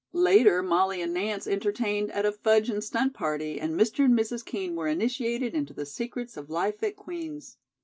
Later 0.13 0.63
Molly 0.63 0.99
and 0.99 1.13
Nance 1.13 1.45
entertained 1.45 2.11
at 2.11 2.25
a 2.25 2.31
fudge 2.31 2.71
and 2.71 2.83
stunt 2.83 3.13
party 3.13 3.59
and 3.59 3.79
Mr. 3.79 4.03
and 4.05 4.17
Mrs. 4.17 4.43
Kean 4.43 4.75
were 4.75 4.87
initiated 4.87 5.53
into 5.53 5.75
the 5.75 5.85
secrets 5.85 6.35
of 6.37 6.49
life 6.49 6.81
at 6.81 6.95
Queen's. 6.95 7.57